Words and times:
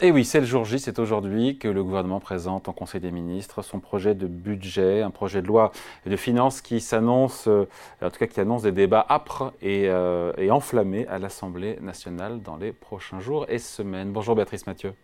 Et 0.00 0.10
oui, 0.10 0.24
c'est 0.24 0.40
le 0.40 0.46
jour 0.46 0.64
J, 0.64 0.80
c'est 0.80 0.98
aujourd'hui 0.98 1.56
que 1.56 1.68
le 1.68 1.84
gouvernement 1.84 2.18
présente 2.18 2.68
en 2.68 2.72
Conseil 2.72 3.00
des 3.00 3.12
ministres 3.12 3.62
son 3.62 3.78
projet 3.78 4.16
de 4.16 4.26
budget, 4.26 5.02
un 5.02 5.10
projet 5.10 5.40
de 5.40 5.46
loi 5.46 5.70
de 6.04 6.16
finances 6.16 6.60
qui 6.60 6.80
s'annonce, 6.80 7.46
euh, 7.46 7.68
en 8.02 8.10
tout 8.10 8.18
cas 8.18 8.26
qui 8.26 8.40
annonce 8.40 8.62
des 8.62 8.72
débats 8.72 9.06
âpres 9.08 9.52
et, 9.62 9.88
euh, 9.88 10.32
et 10.36 10.50
enflammés 10.50 11.06
à 11.06 11.20
l'Assemblée 11.20 11.78
nationale 11.80 12.42
dans 12.42 12.56
les 12.56 12.72
prochains 12.72 13.20
jours 13.20 13.46
et 13.48 13.58
semaines. 13.58 14.10
Bonjour 14.10 14.34
Béatrice 14.34 14.66
Mathieu. 14.66 14.94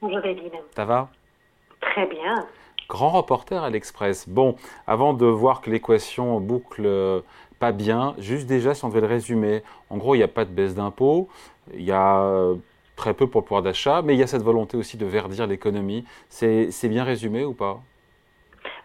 Bonjour 0.00 0.22
David. 0.22 0.52
Ça 0.74 0.86
va? 0.86 1.10
Très 1.82 2.06
bien. 2.06 2.46
Grand 2.88 3.10
reporter 3.10 3.62
à 3.62 3.68
l'Express. 3.68 4.26
Bon, 4.26 4.56
avant 4.86 5.12
de 5.12 5.26
voir 5.26 5.60
que 5.60 5.68
l'équation 5.68 6.40
boucle 6.40 6.86
euh, 6.86 7.20
pas 7.58 7.72
bien, 7.72 8.14
juste 8.16 8.46
déjà 8.46 8.72
si 8.72 8.86
on 8.86 8.88
devait 8.88 9.02
le 9.02 9.06
résumer, 9.06 9.62
en 9.90 9.98
gros 9.98 10.14
il 10.14 10.18
n'y 10.18 10.24
a 10.24 10.28
pas 10.28 10.46
de 10.46 10.50
baisse 10.50 10.74
d'impôts, 10.74 11.28
il 11.74 11.82
y 11.82 11.92
a 11.92 12.54
très 12.96 13.14
peu 13.14 13.26
pour 13.26 13.40
le 13.40 13.44
pouvoir 13.44 13.62
d'achat, 13.62 14.02
mais 14.02 14.14
il 14.14 14.20
y 14.20 14.22
a 14.22 14.26
cette 14.26 14.42
volonté 14.42 14.76
aussi 14.76 14.96
de 14.96 15.06
verdir 15.06 15.46
l'économie. 15.46 16.04
C'est 16.28 16.88
bien 16.88 17.04
résumé 17.04 17.44
ou 17.44 17.52
pas? 17.54 17.80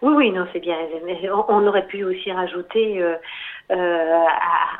Oui, 0.02 0.12
oui, 0.16 0.30
non, 0.30 0.46
c'est 0.52 0.60
bien 0.60 0.76
résumé. 0.76 1.30
On, 1.30 1.66
aurait 1.66 1.86
pu 1.86 2.04
aussi 2.04 2.32
rajouter 2.32 3.02
euh, 3.02 3.16
euh, 3.70 4.24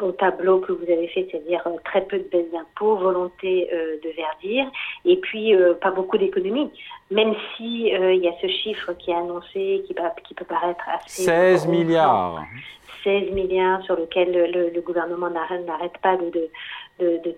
au 0.01 0.13
tableau 0.13 0.61
que 0.61 0.73
vous 0.73 0.91
avez 0.91 1.09
fait, 1.09 1.29
c'est-à-dire 1.31 1.63
euh, 1.67 1.77
très 1.85 2.03
peu 2.03 2.19
de 2.19 2.25
baisse 2.25 2.51
d'impôts, 2.53 2.97
volonté 2.97 3.69
de 3.71 4.09
verdir, 4.11 4.71
et 5.05 5.17
puis 5.17 5.55
pas 5.81 5.91
beaucoup 5.91 6.17
d'économies. 6.17 6.71
Même 7.11 7.35
si 7.57 7.89
il 7.89 8.23
y 8.23 8.29
a 8.29 8.35
ce 8.41 8.47
chiffre 8.47 8.93
qui 8.95 9.11
est 9.11 9.15
annoncé, 9.15 9.85
qui, 9.87 9.95
qui 10.25 10.35
peut 10.35 10.45
paraître 10.45 10.85
assez... 10.89 11.23
16 11.23 11.67
milliards 11.67 12.43
16 13.05 13.31
milliards 13.33 13.83
sur 13.83 13.97
lequel 13.97 14.31
le, 14.75 14.81
gouvernement 14.81 15.31
n'arrête 15.31 15.97
pas 16.03 16.17
de, 16.17 16.31
de, 16.31 16.49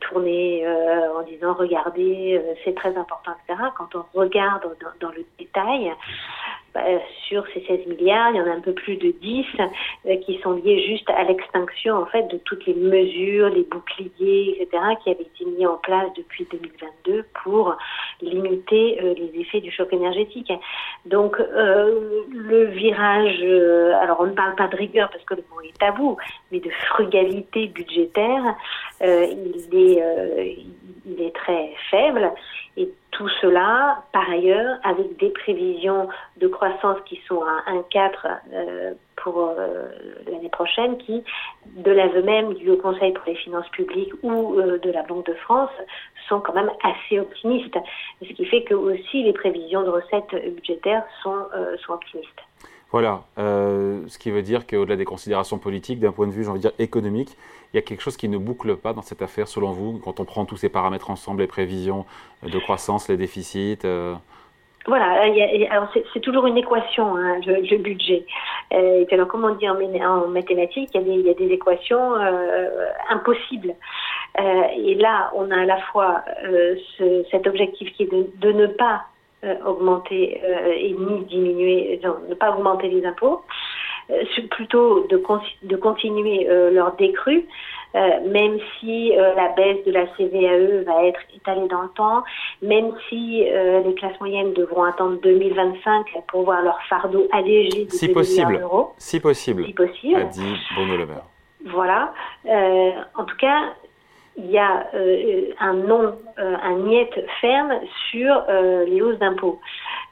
tourner 0.00 0.66
euh, 0.66 1.18
en 1.18 1.22
disant 1.22 1.54
regardez, 1.54 2.38
euh, 2.38 2.54
c'est 2.64 2.74
très 2.74 2.96
important, 2.96 3.32
etc. 3.44 3.60
Quand 3.76 3.94
on 3.94 4.04
regarde 4.18 4.76
dans, 5.00 5.10
le 5.10 5.24
détail, 5.38 5.92
sur 7.28 7.44
ces 7.54 7.64
16 7.66 7.86
milliards, 7.86 8.30
il 8.30 8.36
y 8.36 8.40
en 8.40 8.46
a 8.46 8.54
un 8.54 8.60
peu 8.60 8.72
plus 8.72 8.96
de 8.96 9.12
10 9.20 9.46
euh, 10.06 10.16
qui 10.24 10.38
sont 10.42 10.52
liés 10.52 10.86
juste 10.86 11.08
à 11.10 11.24
l'extinction 11.24 11.96
en 11.96 12.06
fait 12.06 12.26
de 12.28 12.38
toutes 12.38 12.66
les 12.66 12.74
mesures, 12.74 13.48
les 13.50 13.64
boucliers, 13.64 14.56
etc. 14.60 14.82
qui 15.02 15.10
avaient 15.10 15.22
été 15.22 15.44
mis 15.44 15.66
en 15.66 15.76
place 15.76 16.08
depuis 16.16 16.46
2022 16.50 17.24
pour 17.44 17.76
limiter 18.20 18.98
les 19.00 19.40
effets 19.40 19.60
du 19.60 19.70
choc 19.70 19.92
énergétique. 19.92 20.52
Donc 21.06 21.36
le 21.38 22.64
virage, 22.66 23.42
alors 24.00 24.18
on 24.20 24.26
ne 24.26 24.32
parle 24.32 24.54
pas 24.54 24.68
de 24.68 24.76
rigueur 24.76 25.10
parce 25.10 25.24
que 25.24 25.34
le 25.34 25.44
mot 25.50 25.60
est 25.60 25.76
tabou, 25.78 26.16
mais 26.50 26.60
de 26.60 26.70
frugalité 26.70 27.66
budgétaire, 27.68 28.56
il 29.00 29.68
est, 29.72 30.02
euh, 30.02 30.54
il 31.06 31.20
est 31.20 31.34
très 31.34 31.74
faible. 31.90 32.32
Et 32.76 32.88
tout 33.10 33.28
cela, 33.40 34.02
par 34.12 34.28
ailleurs, 34.30 34.78
avec 34.84 35.18
des 35.18 35.30
prévisions 35.30 36.08
de 36.38 36.48
croissance 36.48 36.98
qui 37.04 37.20
sont 37.28 37.42
à 37.42 37.72
1,4 37.72 38.10
euh, 38.52 38.94
pour 39.16 39.54
euh, 39.58 39.88
l'année 40.26 40.48
prochaine, 40.48 40.96
qui, 40.98 41.22
de 41.66 41.90
l'aveu 41.90 42.22
même 42.22 42.54
du 42.54 42.76
Conseil 42.78 43.12
pour 43.12 43.24
les 43.26 43.36
finances 43.36 43.68
publiques 43.68 44.12
ou 44.22 44.56
de 44.60 44.90
la 44.90 45.02
Banque 45.02 45.26
de 45.26 45.34
France, 45.34 45.70
sont 46.28 46.40
quand 46.40 46.54
même 46.54 46.70
assez 46.82 47.20
optimistes. 47.20 47.78
Ce 48.22 48.32
qui 48.32 48.44
fait 48.46 48.62
que 48.62 48.74
aussi 48.74 49.22
les 49.22 49.32
prévisions 49.32 49.82
de 49.82 49.90
recettes 49.90 50.54
budgétaires 50.54 51.04
sont, 51.22 51.46
sont 51.84 51.92
optimistes. 51.92 52.42
Voilà, 52.92 53.22
euh, 53.38 54.02
ce 54.06 54.18
qui 54.18 54.30
veut 54.30 54.42
dire 54.42 54.66
qu'au-delà 54.66 54.96
des 54.96 55.06
considérations 55.06 55.56
politiques, 55.56 55.98
d'un 55.98 56.12
point 56.12 56.26
de 56.26 56.32
vue, 56.32 56.44
j'ai 56.44 56.50
envie 56.50 56.60
de 56.60 56.68
dire, 56.68 56.76
économique, 56.78 57.30
il 57.72 57.76
y 57.76 57.78
a 57.78 57.82
quelque 57.82 58.02
chose 58.02 58.18
qui 58.18 58.28
ne 58.28 58.36
boucle 58.36 58.76
pas 58.76 58.92
dans 58.92 59.00
cette 59.00 59.22
affaire, 59.22 59.48
selon 59.48 59.70
vous, 59.70 59.98
quand 59.98 60.20
on 60.20 60.26
prend 60.26 60.44
tous 60.44 60.58
ces 60.58 60.68
paramètres 60.68 61.08
ensemble, 61.08 61.40
les 61.40 61.46
prévisions 61.46 62.04
de 62.42 62.58
croissance, 62.58 63.08
les 63.08 63.16
déficits 63.16 63.78
euh... 63.86 64.14
Voilà, 64.84 65.22
alors 65.70 65.88
c'est 66.12 66.20
toujours 66.20 66.44
une 66.46 66.58
équation, 66.58 67.16
hein, 67.16 67.38
le, 67.46 67.78
budget. 67.78 68.26
Euh, 68.74 69.04
et 69.08 69.14
alors, 69.14 69.28
comme 69.28 69.44
on 69.44 69.54
dit 69.54 69.68
en, 69.68 70.26
mathématiques, 70.26 70.90
il 70.94 71.20
y, 71.20 71.30
a 71.30 71.34
des, 71.34 71.52
équations 71.52 72.16
euh, 72.16 72.68
impossibles. 73.08 73.76
Euh, 74.40 74.62
et 74.76 74.96
là, 74.96 75.30
on 75.36 75.52
a 75.52 75.60
à 75.60 75.64
la 75.64 75.78
fois 75.92 76.22
ce, 76.98 77.24
cet 77.30 77.46
objectif 77.46 77.92
qui 77.92 78.02
est 78.02 78.10
de, 78.10 78.52
ne 78.52 78.66
pas 78.66 79.02
euh, 79.02 79.11
augmenter 79.64 80.40
euh, 80.44 80.72
et 80.72 80.92
ni 80.92 81.24
diminuer, 81.24 82.00
ne 82.28 82.34
pas 82.34 82.52
augmenter 82.52 82.88
les 82.88 83.04
impôts, 83.04 83.42
euh, 84.10 84.22
plutôt 84.50 85.06
de, 85.08 85.20
de 85.64 85.76
continuer 85.76 86.46
leur 86.72 86.94
décrue, 86.96 87.46
même 87.94 88.58
si 88.78 89.12
la 89.14 89.48
baisse 89.50 89.84
de 89.84 89.92
la 89.92 90.06
CVAE 90.16 90.84
va 90.84 91.04
être 91.04 91.20
étalée 91.36 91.68
dans 91.68 91.82
le 91.82 91.88
temps, 91.90 92.24
même 92.62 92.92
si 93.08 93.44
les 93.44 93.94
classes 93.94 94.18
moyennes 94.18 94.54
devront 94.54 94.84
attendre 94.84 95.20
2025 95.22 96.06
pour 96.28 96.44
voir 96.44 96.62
leur 96.62 96.80
fardeau 96.88 97.28
allégé 97.32 97.84
de 97.84 97.90
si 97.90 98.08
possible. 98.08 98.58
d'euros. 98.58 98.92
Si 98.96 99.20
possible. 99.20 99.66
Si 99.66 99.72
possible. 99.74 100.20
A 100.20 100.24
dit 100.24 100.56
Bruno 100.74 100.96
Le 100.96 101.06
Maire. 101.06 101.24
Voilà. 101.66 102.12
en 103.14 103.24
tout 103.24 103.36
cas, 103.36 103.74
il 104.36 104.50
y 104.50 104.58
a 104.58 104.86
euh, 104.94 105.48
un 105.60 105.74
non, 105.74 106.16
euh, 106.38 106.56
un 106.62 106.76
niet 106.76 107.10
ferme 107.40 107.72
sur 108.10 108.44
euh, 108.48 108.84
les 108.86 109.02
hausses 109.02 109.18
d'impôts. 109.18 109.60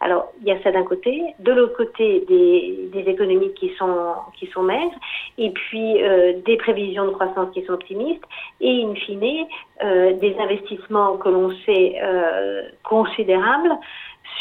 Alors, 0.00 0.32
il 0.40 0.48
y 0.48 0.52
a 0.52 0.62
ça 0.62 0.72
d'un 0.72 0.84
côté, 0.84 1.22
de 1.38 1.52
l'autre 1.52 1.76
côté, 1.76 2.24
des, 2.26 2.88
des, 2.92 3.10
économies 3.10 3.52
qui 3.54 3.70
sont, 3.76 4.14
qui 4.38 4.46
sont 4.46 4.62
maigres, 4.62 4.98
et 5.36 5.50
puis 5.50 5.96
des 6.46 6.56
prévisions 6.56 7.04
de 7.04 7.10
croissance 7.10 7.50
qui 7.52 7.62
sont 7.66 7.74
optimistes, 7.74 8.24
et 8.62 8.82
in 8.82 8.94
fine, 8.94 9.46
des 9.82 10.36
investissements 10.38 11.18
que 11.18 11.28
l'on 11.28 11.50
sait 11.66 12.00
considérables 12.82 13.72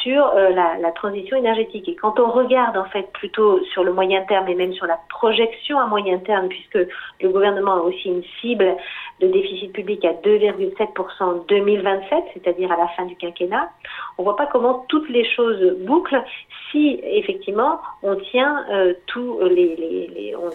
sur 0.01 0.27
euh, 0.27 0.49
la, 0.51 0.91
transition 0.91 1.37
énergétique. 1.37 1.87
Et 1.87 1.95
quand 1.95 2.19
on 2.19 2.31
regarde 2.31 2.75
en 2.77 2.85
fait 2.85 3.11
plutôt 3.13 3.63
sur 3.65 3.83
le 3.83 3.93
moyen 3.93 4.23
terme 4.23 4.47
et 4.47 4.55
même 4.55 4.73
sur 4.73 4.85
la 4.85 4.99
projection 5.09 5.79
à 5.79 5.85
moyen 5.85 6.17
terme, 6.19 6.47
puisque 6.49 6.79
le 7.21 7.29
gouvernement 7.29 7.73
a 7.73 7.81
aussi 7.81 8.09
une 8.09 8.23
cible 8.41 8.75
de 9.21 9.27
déficit 9.27 9.71
public 9.71 10.03
à 10.05 10.13
2,7% 10.13 11.23
en 11.23 11.33
2027, 11.47 12.23
c'est-à-dire 12.33 12.71
à 12.71 12.77
la 12.77 12.87
fin 12.89 13.05
du 13.05 13.15
quinquennat, 13.15 13.69
on 14.17 14.23
voit 14.23 14.35
pas 14.35 14.47
comment 14.47 14.85
toutes 14.89 15.09
les 15.09 15.25
choses 15.25 15.77
bouclent 15.81 16.23
si 16.71 16.99
effectivement 17.03 17.79
on 18.03 18.15
tient 18.15 18.65
euh, 18.71 18.93
tous 19.07 19.39
les, 19.41 20.33
on, 20.37 20.49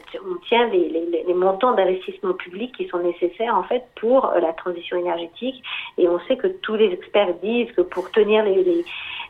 tient 0.48 0.66
les 0.68 1.34
montants 1.34 1.74
d'investissement 1.74 2.34
public 2.34 2.74
qui 2.76 2.88
sont 2.88 2.98
nécessaires 2.98 3.56
en 3.56 3.64
fait 3.64 3.84
pour 3.96 4.26
euh, 4.26 4.40
la 4.40 4.52
transition 4.52 4.96
énergétique. 4.96 5.62
Et 5.98 6.08
on 6.08 6.18
sait 6.20 6.36
que 6.36 6.48
tous 6.48 6.76
les 6.76 6.92
experts 6.92 7.34
disent 7.42 7.72
que 7.72 7.82
pour 7.82 8.10
tenir 8.10 8.44
les 8.44 8.84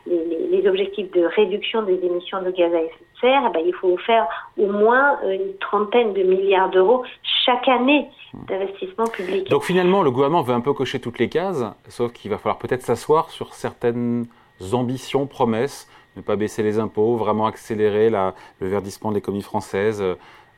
les, 0.07 0.67
objectifs 0.67 1.11
de 1.13 1.25
réduction 1.37 1.83
des 1.83 1.99
émissions 2.03 2.43
de 2.43 2.51
gaz 2.51 2.73
à 2.73 2.81
effet 2.81 2.99
de 2.99 3.21
serre, 3.21 3.43
eh 3.49 3.53
ben, 3.53 3.63
il 3.67 3.75
faut 3.75 3.97
faire 3.99 4.27
au 4.57 4.67
moins 4.67 5.19
une 5.29 5.57
trentaine 5.61 6.15
de 6.15 6.23
milliards 6.23 6.71
d'euros 6.71 7.05
chaque 7.45 7.69
année 7.69 8.09
d'investissement 8.49 9.07
public. 9.07 9.49
Donc 9.51 9.63
finalement, 9.63 10.03
le 10.03 10.11
gouvernement 10.11 10.43
veut 10.43 10.55
un 10.55 10.63
peu 10.63 10.73
cocher 10.73 11.01
toutes 11.01 11.19
les 11.19 11.29
cases, 11.29 11.63
sauf 11.89 12.13
qu'il 12.13 12.31
va 12.31 12.39
falloir 12.39 12.59
peut-être 12.59 12.83
s'asseoir 12.83 13.31
sur 13.31 13.53
certaines 13.53 14.27
ambitions, 14.73 15.27
promesses, 15.27 15.89
ne 16.17 16.23
pas 16.23 16.37
baisser 16.37 16.63
les 16.63 16.79
impôts, 16.79 17.17
vraiment 17.17 17.47
accélérer 17.47 18.09
le 18.11 18.69
verdissement 18.69 19.11
de 19.11 19.17
l'économie 19.17 19.43
française, 19.43 20.03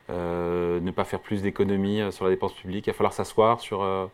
euh, 0.09 0.79
ne 0.79 0.91
pas 0.91 1.03
faire 1.03 1.19
plus 1.19 1.41
d'économies 1.41 2.01
euh, 2.01 2.11
sur 2.11 2.23
la 2.23 2.31
dépense 2.31 2.53
publique. 2.53 2.87
Il 2.87 2.91
va 2.91 2.93
falloir 2.93 3.13
s'asseoir 3.13 3.59
sur... 3.59 3.81
Euh, 3.81 4.07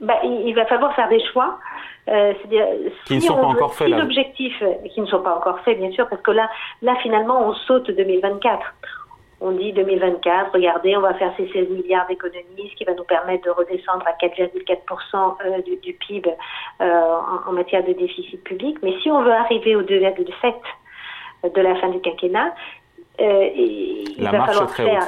bah, 0.00 0.18
il, 0.24 0.54
va 0.54 0.66
falloir 0.66 0.94
faire 0.94 1.08
des 1.08 1.22
choix. 1.32 1.58
Euh, 2.08 2.34
qui 3.06 3.16
ne 3.16 3.20
sont 3.20 3.34
pas 3.34 3.46
encore 3.46 3.74
faits. 3.74 3.88
Si 3.88 3.94
l'objectif, 3.94 4.62
qui 4.94 5.00
ne 5.00 5.06
sont 5.06 5.22
pas 5.22 5.34
encore 5.34 5.58
faits, 5.60 5.78
bien 5.78 5.90
sûr, 5.90 6.08
parce 6.08 6.22
que 6.22 6.30
là, 6.30 6.48
là 6.82 6.94
finalement, 7.02 7.48
on 7.48 7.54
saute 7.54 7.90
2024. 7.90 8.74
On 9.40 9.50
dit 9.50 9.72
2024, 9.74 10.52
regardez, 10.54 10.96
on 10.96 11.00
va 11.00 11.12
faire 11.14 11.32
ces 11.36 11.46
16 11.48 11.68
milliards 11.68 12.06
d'économies, 12.06 12.70
ce 12.70 12.76
qui 12.76 12.84
va 12.84 12.94
nous 12.94 13.04
permettre 13.04 13.44
de 13.44 13.50
redescendre 13.50 14.06
à 14.06 14.12
4,4% 14.12 15.36
euh, 15.44 15.62
du, 15.62 15.76
du, 15.76 15.92
PIB 15.92 16.30
euh, 16.80 16.84
en, 16.84 17.50
en, 17.50 17.52
matière 17.52 17.84
de 17.84 17.92
déficit 17.92 18.42
public. 18.44 18.78
Mais 18.82 18.98
si 19.02 19.10
on 19.10 19.22
veut 19.22 19.32
arriver 19.32 19.76
au 19.76 19.82
2,7 19.82 21.52
de 21.54 21.60
la 21.60 21.74
fin 21.76 21.88
du 21.90 22.00
quinquennat, 22.00 22.54
euh, 23.20 23.48
il 23.54 24.14
la 24.18 24.30
va 24.30 24.46
falloir 24.46 24.70
faire 24.70 25.02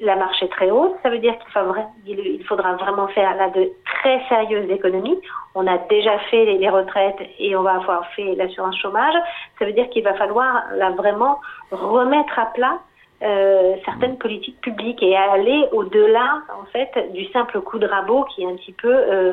la 0.00 0.16
marche 0.16 0.42
est 0.42 0.48
très 0.48 0.70
haute. 0.70 0.94
Ça 1.02 1.10
veut 1.10 1.18
dire 1.18 1.34
qu'il 1.38 2.44
faudra, 2.44 2.72
vraiment 2.74 3.08
faire 3.08 3.36
là 3.36 3.50
de 3.50 3.70
très 3.84 4.20
sérieuses 4.28 4.70
économies. 4.70 5.18
On 5.54 5.66
a 5.66 5.78
déjà 5.88 6.18
fait 6.30 6.44
les, 6.44 6.68
retraites 6.68 7.20
et 7.38 7.56
on 7.56 7.62
va 7.62 7.76
avoir 7.76 8.06
fait 8.12 8.34
l'assurance 8.34 8.76
chômage. 8.78 9.14
Ça 9.58 9.64
veut 9.64 9.72
dire 9.72 9.88
qu'il 9.90 10.04
va 10.04 10.14
falloir 10.14 10.62
là 10.74 10.90
vraiment 10.90 11.40
remettre 11.70 12.38
à 12.38 12.46
plat 12.46 12.78
euh, 13.20 13.74
certaines 13.84 14.16
politiques 14.16 14.60
publiques 14.60 15.02
et 15.02 15.16
aller 15.16 15.64
au-delà 15.72 16.42
en 16.56 16.64
fait 16.66 17.12
du 17.12 17.24
simple 17.32 17.60
coup 17.62 17.80
de 17.80 17.86
rabot 17.88 18.24
qui 18.32 18.44
est 18.44 18.46
un 18.46 18.54
petit 18.54 18.70
peu 18.70 18.94
euh, 18.94 19.32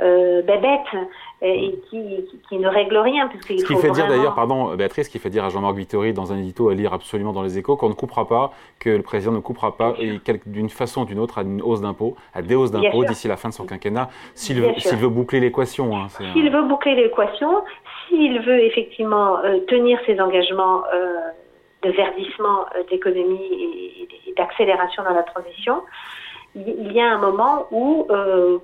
euh, 0.00 0.42
bébête 0.42 1.08
et 1.40 1.74
qui, 1.88 2.26
qui, 2.46 2.58
ne 2.58 2.68
règle 2.68 2.98
rien. 2.98 3.30
ce 3.40 3.46
qui 3.46 3.76
fait 3.76 3.90
dire 3.90 4.06
d'ailleurs, 4.06 4.34
pardon 4.34 4.74
Béatrice, 4.74 5.08
qui 5.08 5.18
fait 5.18 5.30
dire 5.30 5.46
à 5.46 5.48
Jean-Marc 5.48 5.76
Vittori 5.76 6.12
dans 6.12 6.30
un 6.30 6.36
édito 6.36 6.68
à 6.68 6.74
lire 6.74 6.92
absolument 6.92 7.32
dans 7.32 7.42
les 7.42 7.56
échos 7.56 7.74
qu'on 7.74 7.88
ne 7.88 7.94
coupera 7.94 8.28
pas, 8.28 8.52
que 8.78 8.90
le 8.90 9.02
président 9.02 9.32
ne 9.32 9.40
coupera 9.40 9.78
pas 9.78 9.94
d'une 10.44 10.68
façon 10.68 11.02
ou 11.02 11.04
d'une 11.06 11.18
autre 11.18 11.38
à 11.38 11.42
une 11.42 11.62
hausse 11.62 11.80
d'impôts, 11.80 12.16
à 12.34 12.42
des 12.42 12.54
hausses 12.54 12.70
d'impôts 12.70 13.04
d'ici 13.06 13.28
la 13.28 13.38
fin 13.38 13.48
de 13.48 13.54
son 13.54 13.64
quinquennat, 13.64 14.10
s'il 14.34 14.60
veut, 14.60 14.74
veut, 14.96 15.08
boucler 15.08 15.40
l'équation. 15.40 15.96
Hein, 15.96 16.08
s'il 16.10 16.50
veut 16.50 16.62
boucler 16.62 16.96
l'équation, 16.96 17.64
s'il 18.08 18.40
veut 18.42 18.62
effectivement 18.62 19.38
tenir 19.68 19.98
ses 20.06 20.20
engagements 20.20 20.82
de 21.82 21.90
verdissement 21.90 22.66
d'économie 22.90 24.08
et, 24.26 24.34
d'accélération 24.36 25.02
dans 25.02 25.14
la 25.14 25.22
transition, 25.22 25.82
il 26.54 26.92
y 26.92 27.00
a 27.00 27.06
un 27.06 27.18
moment 27.18 27.66
où, 27.70 28.06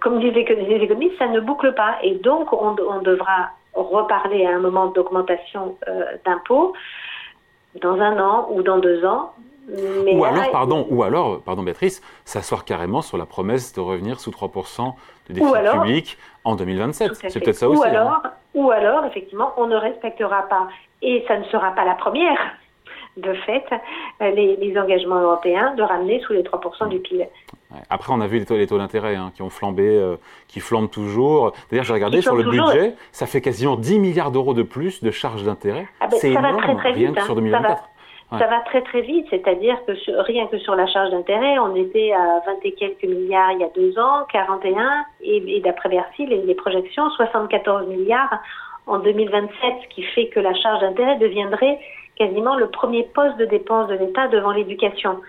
comme 0.01 0.21
disent 0.21 0.35
les 0.35 0.77
économistes, 0.83 1.19
ça 1.19 1.27
ne 1.29 1.41
boucle 1.41 1.75
pas. 1.75 1.97
Et 2.03 2.15
donc, 2.15 2.53
on, 2.53 2.77
on 2.89 3.01
devra 3.01 3.51
reparler 3.75 4.47
à 4.47 4.51
un 4.51 4.59
moment 4.59 4.87
d'augmentation 4.87 5.77
d'impôts 6.25 6.75
dans 7.81 8.01
un 8.01 8.19
an 8.19 8.49
ou 8.51 8.63
dans 8.63 8.79
deux 8.79 9.05
ans. 9.05 9.33
ou 9.69 10.25
alors, 10.25 10.51
pardon, 10.51 10.87
ou 10.91 11.03
alors, 11.03 11.41
pardon 11.43 11.63
Béatrice, 11.63 12.03
s'asseoir 12.25 12.65
carrément 12.65 13.03
sur 13.03 13.19
la 13.19 13.27
promesse 13.27 13.73
de 13.75 13.81
revenir 13.81 14.21
sous 14.21 14.31
3% 14.31 14.95
de 15.29 15.35
déficit 15.35 15.73
public 15.73 16.19
en 16.45 16.57
2027. 16.57 17.15
C'est 17.15 17.41
peut-être 17.41 17.57
ça 17.57 17.69
aussi. 17.69 17.81
Ou 17.81 17.85
hein. 17.85 17.89
alors, 17.89 18.23
ou 18.55 18.71
alors, 18.71 19.05
effectivement, 19.05 19.53
on 19.57 19.67
ne 19.67 19.77
respectera 19.77 20.43
pas, 20.43 20.69
et 21.03 21.25
ça 21.29 21.39
ne 21.39 21.45
sera 21.45 21.73
pas 21.73 21.85
la 21.85 21.95
première, 21.95 22.39
de 23.17 23.33
fait, 23.35 23.65
les, 24.21 24.79
engagements 24.79 25.21
européens 25.21 25.75
de 25.75 25.83
ramener 25.83 26.21
sous 26.21 26.33
les 26.33 26.43
3% 26.43 26.89
du 26.89 26.99
PIB. 27.01 27.27
Après, 27.91 28.13
on 28.13 28.21
a 28.21 28.27
vu 28.27 28.39
les 28.39 28.45
taux, 28.45 28.57
les 28.57 28.67
taux 28.67 28.79
d'intérêt 28.79 29.17
hein, 29.17 29.31
qui 29.35 29.43
ont 29.43 29.51
flambé, 29.51 29.87
euh, 29.87 30.17
qui 30.47 30.61
flambent 30.61 30.91
toujours. 30.91 31.53
D'ailleurs, 31.71 31.85
j'ai 31.85 31.93
regardé 31.93 32.23
sur 32.23 32.35
le 32.35 32.45
budget, 32.45 32.95
ça 33.13 33.27
fait 33.27 33.41
quasiment 33.41 33.77
10 33.77 33.99
milliards 33.99 34.31
d'euros 34.31 34.55
de 34.55 34.63
plus 34.63 35.03
de 35.03 35.11
charges 35.11 35.43
d'intérêt. 35.43 35.87
Ah 36.01 36.07
ben, 36.07 36.17
C'est 36.19 36.31
énorme, 36.31 36.57
très, 36.59 36.77
très 36.77 36.93
rien 36.93 37.13
que 37.13 37.23
sur 37.23 37.35
2024. 37.35 37.83
Hein. 38.31 38.39
Ça 38.39 38.47
va 38.47 38.61
très 38.61 38.83
très 38.83 39.01
vite, 39.01 39.27
c'est-à-dire 39.31 39.79
que 39.87 39.93
rien 40.23 40.47
que 40.49 40.59
sur 40.59 40.75
la 40.75 40.87
charge 40.87 41.11
d'intérêt, 41.11 41.59
on 41.59 41.75
était 41.75 42.13
à 42.13 42.43
20 42.47 42.59
et 42.63 42.73
quelques 42.73 43.05
milliards 43.05 43.53
il 43.53 43.61
y 43.61 43.65
a 43.65 43.71
deux 43.75 43.99
ans, 43.99 44.27
41, 44.31 45.07
et, 45.23 45.57
et 45.57 45.61
d'après 45.61 45.89
Bercy, 45.89 46.27
les, 46.27 46.43
les, 46.43 46.55
projections, 46.55 47.09
74 47.11 47.89
milliards 47.89 48.39
en 48.87 48.99
2027, 48.99 49.51
ce 49.83 49.89
qui 49.89 50.03
fait 50.03 50.29
que 50.29 50.41
la 50.41 50.55
charge 50.55 50.81
d'intérêt 50.81 51.17
deviendrait 51.17 51.79
quasiment 52.19 52.57
le 52.57 52.69
premier 52.69 53.05
poste 53.05 53.37
de 53.39 53.45
dépense 53.45 53.89
de 53.89 53.95
l'État 53.95 54.29
devant 54.29 54.51
l'éducation. 54.51 55.21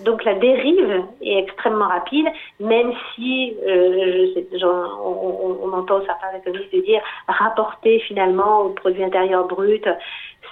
Donc 0.00 0.24
la 0.24 0.34
dérive 0.34 1.02
est 1.20 1.38
extrêmement 1.38 1.88
rapide, 1.88 2.26
même 2.60 2.92
si 3.14 3.56
euh, 3.66 4.26
on, 4.62 5.72
entend 5.72 6.00
certains 6.04 6.38
économistes 6.38 6.74
dire 6.84 7.02
rapporter 7.26 7.98
finalement 8.00 8.60
au 8.60 8.68
produit 8.70 9.02
intérieur 9.02 9.46
brut, 9.48 9.88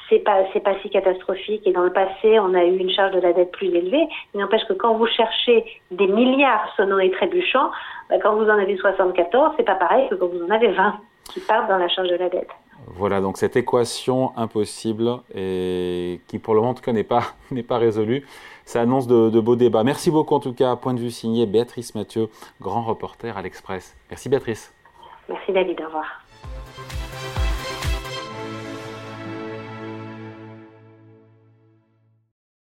c'est 0.08 0.18
pas 0.18 0.44
c'est 0.52 0.60
pas 0.60 0.74
si 0.82 0.90
catastrophique. 0.90 1.62
Et 1.64 1.72
dans 1.72 1.84
le 1.84 1.92
passé, 1.92 2.40
on 2.40 2.54
a 2.54 2.64
eu 2.64 2.76
une 2.76 2.90
charge 2.90 3.12
de 3.14 3.20
la 3.20 3.32
dette 3.32 3.52
plus 3.52 3.68
élevée. 3.68 4.08
Il 4.34 4.40
n'empêche 4.40 4.64
que 4.64 4.72
quand 4.72 4.94
vous 4.94 5.06
cherchez 5.06 5.64
des 5.92 6.08
milliards 6.08 6.72
sonnants 6.76 6.98
et 6.98 7.10
trébuchants, 7.10 7.70
bah, 8.10 8.16
quand 8.20 8.34
vous 8.34 8.50
en 8.50 8.58
avez 8.58 8.76
74, 8.76 9.54
c'est 9.56 9.64
pas 9.64 9.76
pareil 9.76 10.08
que 10.08 10.16
quand 10.16 10.26
vous 10.26 10.44
en 10.44 10.50
avez 10.50 10.68
20 10.68 10.94
qui 11.32 11.40
partent 11.40 11.68
dans 11.68 11.78
la 11.78 11.88
charge 11.88 12.08
de 12.08 12.16
la 12.16 12.28
dette. 12.28 12.50
Voilà, 12.86 13.20
donc 13.20 13.36
cette 13.36 13.56
équation 13.56 14.36
impossible 14.36 15.20
et 15.34 16.20
qui 16.28 16.38
pour 16.38 16.54
le 16.54 16.60
moment 16.60 16.70
en 16.70 16.74
tout 16.74 16.82
cas 16.82 16.92
n'est 16.92 17.04
pas, 17.04 17.34
n'est 17.50 17.62
pas 17.62 17.78
résolue. 17.78 18.26
Ça 18.64 18.80
annonce 18.80 19.06
de, 19.06 19.40
beaux 19.40 19.56
débats. 19.56 19.84
Merci 19.84 20.10
beaucoup 20.10 20.34
en 20.34 20.40
tout 20.40 20.52
cas. 20.52 20.74
Point 20.76 20.94
de 20.94 21.00
vue 21.00 21.10
signé 21.10 21.46
Béatrice 21.46 21.94
Mathieu, 21.94 22.28
grand 22.60 22.82
reporter 22.82 23.36
à 23.36 23.42
l'Express. 23.42 23.96
Merci 24.10 24.28
Béatrice. 24.28 24.72
Merci 25.28 25.52
David, 25.52 25.80
au 25.80 25.86
revoir. 25.86 26.25